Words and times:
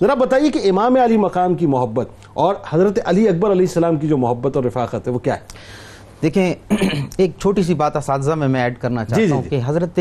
ذرا 0.00 0.14
بتائیے 0.14 0.50
کہ 0.50 0.68
امام 0.70 0.96
علی 1.04 1.16
مقام 1.16 1.54
کی 1.54 1.66
محبت 1.66 2.08
اور 2.34 2.54
حضرت 2.68 2.98
علی 3.04 3.28
اکبر 3.28 3.52
علیہ 3.52 3.66
السلام 3.66 3.96
کی 3.96 4.08
جو 4.08 4.16
محبت 4.16 4.56
اور 4.56 4.64
رفاقت 4.64 5.06
ہے 5.06 5.12
وہ 5.12 5.18
کیا 5.18 5.34
ہے 5.34 5.40
دیکھیں 6.22 6.54
ایک 7.18 7.32
چھوٹی 7.38 7.62
سی 7.62 7.74
بات 7.74 7.96
اساتذہ 7.96 8.34
میں 8.34 8.48
میں 8.48 8.62
ایڈ 8.62 8.78
کرنا 8.78 9.02
جی، 9.02 9.08
چاہتا 9.08 9.24
جی، 9.24 9.32
ہوں 9.32 9.42
جی۔ 9.42 9.48
کہ 9.48 9.60
حضرت 9.64 9.98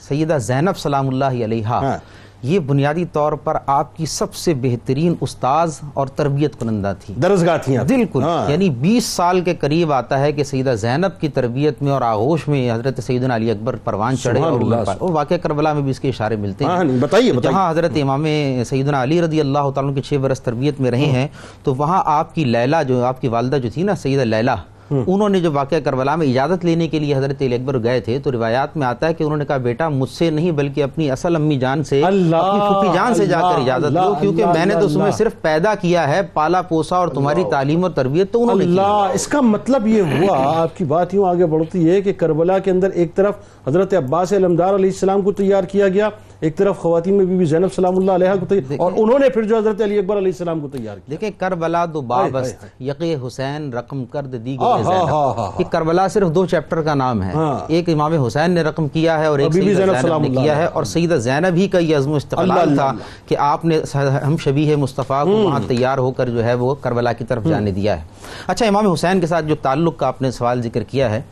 سیدہ 0.00 0.38
زینب 0.40 0.76
سلام 0.76 1.08
اللہ 1.08 1.44
علیہ 1.44 1.64
ہاں۔ 1.64 1.96
یہ 2.44 2.58
بنیادی 2.58 3.04
طور 3.12 3.32
پر 3.32 3.56
آپ 3.66 3.96
کی 3.96 4.06
سب 4.06 4.34
سے 4.34 4.54
بہترین 4.54 5.14
استاذ 5.20 5.78
اور 5.94 6.06
تربیت 6.06 6.60
کنندہ 6.60 6.92
تھی۔ 7.00 7.14
درسگاہ 7.22 7.56
تھیں 7.58 7.76
آپ۔ 7.76 7.84
بالکل۔ 7.84 8.22
ہاں۔ 8.22 8.50
یعنی 8.50 8.70
بیس 8.70 9.04
سال 9.04 9.40
کے 9.40 9.54
قریب 9.54 9.92
آتا 9.92 10.20
ہے 10.20 10.32
کہ 10.32 10.44
سیدہ 10.44 10.74
زینب 10.78 11.20
کی 11.20 11.28
تربیت 11.28 11.82
میں 11.82 11.92
اور 11.92 12.02
آغوش 12.02 12.48
میں 12.48 12.70
حضرت 12.70 13.00
سیدنا 13.04 13.36
علی 13.36 13.50
اکبر 13.50 13.76
پروان 13.84 14.16
چڑھے 14.16 14.40
اور 14.40 15.10
واقعہ 15.10 15.36
کربلا 15.36 15.72
میں 15.72 15.82
بھی 15.82 15.90
اس 15.90 16.00
کے 16.00 16.08
اشارے 16.08 16.36
ملتے 16.36 16.64
ہاں، 16.64 16.76
ہیں 16.76 16.84
نہیں، 16.84 16.98
بتائیے، 16.98 17.32
بتائیے۔ 17.32 17.52
جہاں 17.52 17.70
حضرت 17.70 17.90
امام 18.02 18.26
سیدنا 18.66 19.02
علی 19.02 19.22
رضی 19.22 19.40
اللہ 19.40 19.70
تعالیٰ 19.74 19.94
کے 19.94 20.02
چھ 20.02 20.14
برس 20.14 20.40
تربیت 20.40 20.80
میں 20.80 20.90
رہے 20.90 21.06
ہیں 21.06 21.28
تو 21.62 21.74
وہاں 21.74 22.02
آپ 22.06 22.34
کی 22.34 22.44
لیلہ 22.44 22.76
جو 22.88 23.04
آپ 23.04 23.20
کی 23.20 23.28
والدہ 23.28 23.56
جو 23.56 23.68
تھی 23.74 23.82
نا 23.82 23.94
سیدہ 23.94 24.22
لیلہ 24.22 24.50
انہوں 25.06 25.28
نے 25.28 25.40
جو 25.40 25.52
واقعہ 25.52 25.78
کربلا 25.84 26.14
میں 26.16 26.26
اجازت 26.26 26.64
لینے 26.64 26.88
کے 26.88 26.98
لیے 26.98 27.14
حضرت 27.14 27.42
علی 27.42 27.54
اکبر 27.54 27.82
گئے 27.82 28.00
تھے 28.00 28.18
تو 28.18 28.32
روایات 28.32 28.76
میں 28.76 28.86
آتا 28.86 29.08
ہے 29.08 29.14
کہ 29.14 29.22
انہوں 29.24 29.38
نے 29.38 29.44
کہا 29.44 29.56
بیٹا 29.56 29.88
مجھ 29.88 30.10
سے 30.10 30.30
نہیں 30.30 30.50
بلکہ 30.52 30.82
اپنی 30.82 31.10
اصل 31.10 31.36
امی 31.36 31.58
جان 31.58 31.82
سے 31.84 32.02
اللہ، 32.04 32.36
اپنی 32.36 32.60
پھوپھی 32.60 32.94
جان 32.94 33.14
سے 33.14 33.26
جا 33.26 33.40
کر 33.40 33.60
اجازت 33.60 33.92
لو 33.92 34.12
کیونکہ 34.20 34.46
میں 34.46 34.66
نے 34.66 34.74
تو 34.74 34.88
تمہیں 34.88 35.02
اللہ۔ 35.02 35.16
صرف 35.16 35.40
پیدا 35.42 35.74
کیا 35.74 36.08
ہے 36.08 36.20
پالا 36.34 36.62
پوسا 36.62 36.96
اور 36.96 37.08
تمہاری 37.08 37.44
تعلیم 37.50 37.82
اور 37.84 37.90
تربیت 37.90 38.32
تو 38.32 38.42
انہوں 38.42 38.58
نے 38.58 38.64
اللہ 38.64 39.10
اس 39.14 39.26
کا 39.26 39.40
مطلب 39.40 39.86
یہ 39.86 40.02
ہوا 40.12 40.38
آپ 40.60 40.76
کی 40.76 40.84
بات 40.84 41.14
یوں 41.14 41.28
آگے 41.28 41.46
بڑھتی 41.46 41.88
ہے 41.90 42.00
کہ 42.02 42.12
کربلا 42.12 42.58
کے 42.58 42.70
اندر 42.70 42.90
ایک 42.90 43.14
طرف 43.14 43.34
حضرت 43.66 43.94
عباس 43.94 44.32
علمدار 44.32 44.74
علیہ 44.74 44.90
السلام 44.90 45.22
کو 45.22 45.32
تیار 45.32 45.64
کیا 45.64 45.88
گیا 45.88 46.08
ایک 46.44 46.56
طرف 46.56 46.78
خواتین 46.78 47.14
میں 47.14 47.24
بی 47.24 47.36
بی 47.36 47.44
زینب 47.44 47.72
سلام 47.74 47.96
اللہ 47.96 48.12
علیہ 48.12 48.26
کو 48.40 48.46
تیار 48.46 48.74
اور 48.78 48.92
انہوں 48.96 49.18
نے 49.18 49.28
پھر 49.28 49.42
جو 49.42 49.58
حضرت 49.58 49.82
علی 49.82 49.98
اکبر 49.98 50.16
علیہ 50.16 50.28
السلام 50.28 50.60
کو 50.60 50.68
تیار 50.68 50.96
کیا۔ 50.96 51.10
دیکھیں 51.10 51.30
کربلا 51.38 51.84
دو 51.94 52.00
بابست 52.00 52.64
یقی 52.80 53.16
حسین 53.26 53.72
رقم 53.72 54.04
کرد 54.04 54.44
دی 54.44 54.56
گئے 54.60 54.82
زینب۔ 54.82 55.08
یہ 55.58 55.64
کربلا 55.70 56.08
صرف 56.08 56.28
دو 56.28 56.46
چیپٹر 56.46 56.82
کا 56.82 56.94
نام 56.94 57.22
ہے۔ 57.22 57.32
ہاں۔ 57.34 57.58
ایک 57.68 57.88
امام 57.88 58.12
حسین 58.26 58.50
نے 58.50 58.62
رقم 58.62 58.88
کیا 58.88 59.18
ہے 59.20 59.26
اور 59.26 59.38
ایک 59.38 59.52
سیدہ 59.52 59.64
زینب 59.76 60.18
نے 60.20 60.28
کیا 60.42 60.56
ہے۔ 60.56 60.64
اور 60.64 60.84
سیدہ 60.84 61.14
زینب 61.14 61.54
ہی 61.54 61.68
کا 61.68 61.78
یہ 61.78 61.96
عزم 61.96 62.06
اللہ، 62.06 62.16
استقلال 62.16 62.76
تھا۔ 62.76 62.92
کہ 63.28 63.36
آپ 63.38 63.64
نے 63.64 63.80
ہم 64.26 64.36
شبیہ 64.36 64.76
مصطفیٰ 64.76 65.24
کو 65.24 65.30
وہاں 65.30 65.60
تیار 65.66 65.98
ہو 65.98 66.10
کر 66.10 66.28
جو 66.28 66.44
ہے 66.44 66.54
وہ 66.54 66.74
کربلا 66.74 67.12
کی 67.12 67.24
طرف 67.24 67.44
جانے 67.44 67.70
دیا 67.70 68.00
ہے۔ 68.00 68.04
اچھا 68.46 68.66
امام 68.66 68.92
حسین 68.92 69.20
کے 69.20 69.26
ساتھ 69.26 69.46
جو 69.46 69.54
تعلق 69.62 69.96
کا 69.96 70.06
آپ 70.06 70.22
نے 70.22 70.30
سوال 70.30 70.62
ذکر 70.62 70.82
کیا 70.82 71.10
ہے 71.10 71.22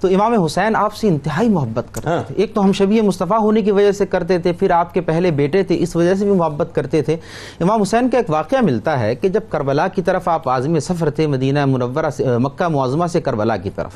تو 0.00 0.08
امام 0.08 0.44
حسین 0.44 0.76
آپ 0.76 0.94
سے 0.94 1.08
انتہائی 1.08 1.48
محبت 1.48 1.94
کرتے 1.94 2.08
ہاں۔ 2.08 2.22
تھے۔ 2.26 2.34
ایک 2.34 2.54
تو 2.54 2.64
ہم 2.64 2.72
شبیہ 2.72 3.02
مصطفیٰ 3.02 3.40
ہونے 3.40 3.62
کی 3.62 3.70
وجہ 3.70 3.92
سے 3.92 4.06
کرتے 4.06 4.38
تھے 4.38 4.52
پھر 4.52 4.70
آپ 4.70 4.94
کے 4.94 5.00
پہلے 5.00 5.30
بیٹے 5.30 5.62
تھے 5.62 5.76
اس 5.78 5.96
وجہ 5.96 6.14
سے 6.14 6.24
بھی 6.24 6.32
محبت 6.32 6.70
کرتے 6.74 7.02
تھے۔ 7.02 7.16
امام 7.60 7.80
حسین 7.80 8.10
کا 8.10 8.18
ایک 8.18 8.30
واقعہ 8.30 8.58
ملتا 8.60 9.00
ہے 9.00 9.14
کہ 9.14 9.28
جب 9.28 9.40
کربلا 9.48 9.88
کی 9.88 10.02
طرف 10.02 10.28
آپ 10.28 10.48
عازم 10.48 10.78
سفر 10.78 11.10
تھے 11.10 11.26
مدینہ 11.26 11.66
منورہ 11.66 12.10
سے 12.10 12.38
مکہ 12.38 12.68
معظمہ 12.68 13.06
سے 13.06 13.20
کربلا 13.20 13.56
کی 13.56 13.70
طرف 13.70 13.90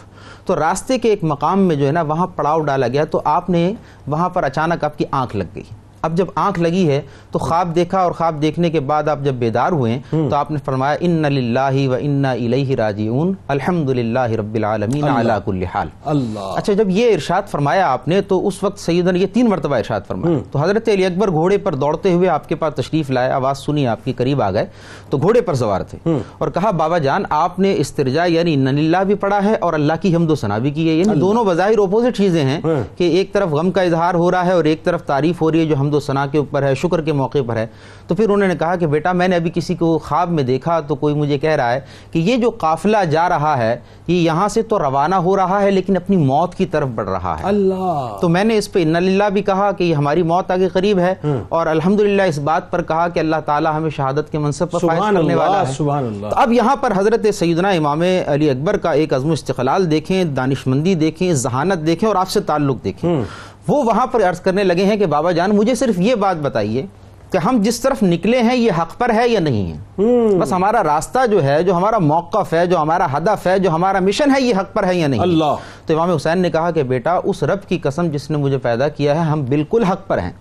تو 0.47 0.57
راستے 0.57 0.99
کے 0.99 1.09
ایک 1.09 1.25
مقام 1.25 1.61
میں 1.61 1.77
جو 1.77 1.87
ہے 1.87 1.93
نا 1.93 2.03
وہاں 2.03 2.27
پڑاؤ 2.27 2.61
ڈالا 2.61 2.89
گیا 2.89 3.05
تو 3.05 3.21
آپ 3.25 3.51
نے 3.51 3.73
وہاں 4.07 4.29
پر 4.29 4.43
اچانک 4.43 4.85
آپ 4.85 4.99
کی 4.99 5.05
آنکھ 5.11 5.37
لگ 5.37 5.45
گئی۔ 5.55 5.63
اب 6.05 6.15
جب 6.15 6.27
آنکھ 6.35 6.61
لگی 6.61 6.89
ہے 6.89 7.01
تو 7.31 7.39
خواب 7.39 7.75
دیکھا 7.75 7.99
اور 8.01 8.13
خواب 8.13 8.43
دیکھنے 8.43 8.71
کے 8.71 8.81
بعد 8.81 9.09
آپ 9.09 9.19
جب 9.23 9.35
بیدار 9.35 9.73
ہوئے 9.73 9.99
تو 10.11 10.37
آپ 10.37 10.51
نے 10.51 10.59
فرمایا 10.65 10.97
ان 11.01 11.23
للہ 11.23 11.89
و 11.89 11.95
انا 12.01 12.31
الیہ 12.33 12.77
راجعون۔ 12.77 13.33
الحمد 13.49 13.91
للہ 13.91 14.19
رب 14.19 14.55
العالمین 14.55 15.05
علی 15.05 15.33
کل 15.45 15.63
حال۔ 15.75 15.89
اللہ۔ 16.05 16.53
اچھا 16.57 16.73
جب 16.73 16.91
یہ 16.91 17.13
ارشاد 17.15 17.43
فرمایا 17.49 17.89
آپ 17.93 18.09
نے 18.09 18.21
تو 18.21 18.47
اس 18.49 18.63
وقت 18.63 18.79
سیدنا 18.79 19.11
نے 19.11 19.19
یہ 19.19 19.27
تین 19.33 19.49
مرتبہ 19.49 19.77
ارشاد 19.77 20.01
فرمایا۔ 20.09 20.37
تو 20.53 20.59
حضرت 20.59 20.89
علی 20.89 21.07
اکبر 21.07 21.31
گھوڑے 21.31 21.59
پر 21.59 21.75
دوڑتے 21.75 22.13
ہوئے 22.13 22.29
آپ 22.29 22.49
کے 22.49 22.55
پاس 22.55 22.75
تشریف 22.75 23.11
لائے 23.11 23.31
آواز 23.31 23.59
سنی 23.59 23.87
آپ 23.87 24.05
کے 24.05 24.13
قریب 24.13 24.43
آ 24.43 24.51
گئے۔ 24.51 24.67
تو 25.11 25.19
گھوڑے 25.19 25.41
پر 25.41 25.55
سوار 25.55 25.81
تھے۔ 25.81 25.99
اور 26.39 26.49
کہا 26.49 26.71
بابا 26.71 26.99
جان 26.99 27.23
آپ 27.31 27.59
نے 27.59 27.75
استرجا 27.79 28.25
یعنی 28.25 28.55
ان 28.55 28.65
للہ 28.65 29.05
بھی 29.07 29.15
پڑھا 29.15 29.45
ہے 29.45 29.55
اور 29.55 29.73
اللہ 29.73 29.93
کی 30.03 30.17
حمد 30.17 30.31
و 30.31 30.35
ثنا 30.35 30.59
بھی 30.59 30.71
کی 30.71 30.89
ہے۔ 30.89 30.95
یعنی 30.95 31.21
دونوں 31.21 31.45
بظاہر 31.45 31.79
اپوزٹ 31.79 32.17
چیزیں 32.17 32.45
ہیں 32.45 32.61
کہ 32.97 33.05
ایک 33.05 33.33
طرف 33.33 33.49
غم 33.49 33.71
کا 33.71 33.83
اظہار 33.83 34.15
ہو 34.15 34.31
رہا 34.31 34.47
ہے 34.47 34.53
اور 34.53 34.65
ایک 34.65 34.85
طرف 34.85 35.03
تعریف 35.03 35.43
ہو 35.43 35.53
رہی 35.53 35.61
ہے 35.61 35.67
جو 35.67 35.75
حمد 35.77 35.94
و 35.95 36.01
ثنا 36.01 36.27
کے 36.27 36.39
اوپر 36.39 36.63
ہے 36.63 36.75
شکر 36.75 37.01
کے 37.01 37.13
موقع 37.13 37.39
پر 37.47 37.57
ہے۔ 37.57 37.67
تو 38.07 38.15
پھر 38.15 38.31
انہوں 38.31 38.49
نے 38.49 38.55
کہا 38.57 38.77
کہ 38.77 38.87
بیٹا 38.87 39.13
میں 39.13 39.29
نے 39.29 39.37
ابھی 39.37 39.51
کسی 39.55 39.75
کو 39.75 39.99
خواب 39.99 40.31
میں 40.31 40.43
دیکھا 40.43 40.81
تو 40.81 40.95
کوئی 40.95 41.15
مجھے 41.15 41.39
کہہ 41.39 41.51
رہا 41.51 41.73
ہے 41.73 41.81
کہ 42.13 42.19
یہ 42.19 42.37
جو 42.37 42.51
قافلہ 42.51 42.97
جا 43.11 43.29
رہا 43.29 43.59
ہے 43.59 43.77
یہ 44.07 44.15
یہاں 44.15 44.49
سے 44.49 44.63
تو 44.63 44.79
روانہ 44.79 45.15
ہو 45.15 45.37
رہا 45.37 45.63
ہے 45.63 45.71
لیکن 45.71 45.97
اپنی 45.97 46.17
موت 46.17 46.55
کی 46.55 46.67
طرف 46.67 46.89
بڑھ 46.95 47.09
رہا 47.09 47.37
ہے۔ 47.41 47.45
اللہ۔ 47.45 48.17
تو 48.21 48.29
میں 48.29 48.45
نے 48.45 48.59
اس 48.59 48.73
پہ 48.73 48.83
ان 48.83 48.93
للہ 48.93 49.25
بھی 49.33 49.43
کہا 49.43 49.73
کہ 49.73 49.85
یہ 49.85 49.95
ہماری 49.95 50.23
موت 50.23 50.51
آگے 50.51 50.69
قریب 50.69 50.99
ہے۔ 50.99 51.15
اور 51.49 51.67
الحمدللہ 51.67 52.23
اس 52.23 52.39
بات 52.39 52.71
پر 52.71 52.83
کہا 52.83 53.09
کہ 53.09 53.19
اللہ 53.19 53.37
تعالی 53.47 53.69
ہمیں 53.77 53.91
شہادت 53.91 54.33
کے 54.33 54.39
منصب 54.39 54.71
پر 54.71 54.79
فائز 54.79 55.03
کرنے 55.13 55.35
والا 55.35 55.69
ہے۔ 55.69 55.73
سبحان 55.73 56.05
اللہ۔ 56.07 56.29
تو 56.29 56.37
اب 56.37 56.53
یہاں 56.53 56.77
پر 56.77 56.93
حضرت 56.97 57.35
سیدنا 57.35 57.69
امام 57.69 58.03
علی 58.27 58.51
اکبر 58.51 58.77
کا 58.77 58.93
ایک 58.93 59.15
عزم 59.15 59.29
و 59.29 59.33
استقلال 59.33 59.91
دیکھیں 59.91 60.25
دانشمندی 60.25 60.95
دیکھیں 60.95 61.33
ذہانت 61.33 61.87
دیکھیں 61.87 62.09
اور 62.09 62.17
آپ 62.17 62.29
سے 62.29 62.41
تعلق 62.41 62.85
دیکھیں۔ 62.85 63.23
وہ 63.69 63.85
وہاں 63.85 64.07
پر 64.07 64.29
عرض 64.29 64.41
کرنے 64.41 64.65
لگے 64.65 64.85
ہیں 64.85 64.97
کہ 64.97 65.07
بابا 65.07 65.33
جان 65.33 65.51
مجھے 65.51 65.75
صرف 65.75 66.01
یہ 66.01 66.15
بات 66.15 66.37
بتائیے 66.37 66.87
کہ 67.33 67.39
ہم 67.39 67.59
جس 67.63 67.81
طرف 67.81 68.03
نکلے 68.03 68.43
ہیں 68.43 68.57
یہ 68.57 68.73
حق 68.79 68.99
پر 68.99 69.15
ہے 69.15 69.29
یا 69.29 69.41
نہیں 69.41 69.73
ہے؟ 69.73 70.03
بس 70.39 70.53
ہمارا 70.53 70.85
راستہ 70.85 71.27
جو 71.27 71.45
ہے 71.45 71.63
جو 71.63 71.77
ہمارا 71.77 71.99
موقف 71.99 72.53
ہے 72.53 72.67
جو 72.67 72.79
ہمارا 72.79 73.07
ہدف 73.17 73.47
ہے 73.47 73.59
جو 73.59 73.71
ہمارا 73.71 74.01
مشن 74.01 74.31
ہے 74.31 74.41
یہ 74.41 74.55
حق 74.57 74.75
پر 74.75 74.85
ہے 74.85 74.95
یا 74.95 75.07
نہیں؟ 75.07 75.21
اللہ۔ 75.21 75.55
تو 75.87 75.95
امام 75.95 76.11
حسین 76.11 76.39
نے 76.39 76.51
کہا 76.51 76.71
کہ 76.71 76.83
بیٹا 76.83 77.21
اس 77.25 77.43
رب 77.43 77.69
کی 77.69 77.79
قسم 77.79 78.07
جس 78.07 78.31
نے 78.31 78.37
مجھے 78.37 78.59
پیدا 78.59 78.89
کیا 78.89 79.15
ہے 79.15 79.21
ہم 79.21 79.43
بالکل 79.43 79.85
حق 79.85 80.07
پر 80.07 80.19
ہیں۔ 80.19 80.33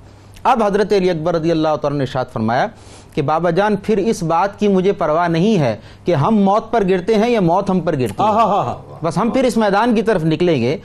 اب 0.43 0.63
حضرت 0.63 0.93
علی 0.93 1.09
اکبر 1.09 1.33
رضی 1.35 1.51
اللہ 1.51 1.75
تعالیٰ 1.81 1.97
نے 1.97 2.03
ارشاد 2.03 2.25
فرمایا 2.33 2.67
کہ 3.13 3.21
بابا 3.21 3.49
جان 3.49 3.75
پھر 3.75 3.97
اس 3.97 4.23
بات 4.23 4.59
کی 4.59 4.67
مجھے 4.67 4.91
پرواہ 4.91 5.27
نہیں 5.27 5.57
ہے 5.57 5.77
کہ 6.05 6.15
ہم 6.15 6.35
موت 6.35 6.71
پر 6.71 6.83
گرتے 6.89 7.15
ہیں 7.15 7.29
یا 7.29 7.39
موت 7.39 7.69
ہم 7.69 7.79
پر 7.79 7.93
گرتی 7.93 8.23
ہے۔ 8.23 8.27
ہاں 8.27 8.45
ہاں 8.45 9.05
بس 9.05 9.17
ہم 9.17 9.29
پھر 9.29 9.43
اس 9.43 9.57
میدان 9.57 9.95
کی 9.95 10.01
طرف 10.01 10.23
نکلیں 10.23 10.61
گے۔ 10.61 10.77